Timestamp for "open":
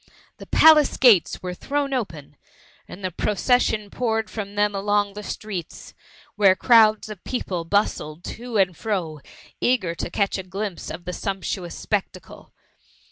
1.93-2.35